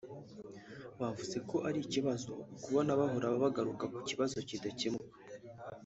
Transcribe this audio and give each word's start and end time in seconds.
Bavuze 0.99 1.37
ko 1.49 1.57
ari 1.67 1.79
ikibazo 1.85 2.31
kubona 2.63 2.91
bahora 2.99 3.27
bagaruka 3.43 3.83
ku 3.93 3.99
bibazo 4.09 4.37
bidakemuka 4.49 5.17